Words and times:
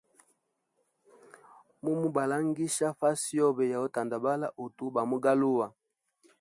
Mumu 1.83 2.07
balangija 2.15 2.87
fasi 2.99 3.31
yabo 3.39 3.61
yautandabala 3.73 4.47
utu 4.63 4.85
bamu 4.95 5.17
galuwa. 5.23 5.67